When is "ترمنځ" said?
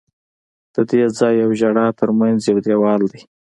1.99-2.39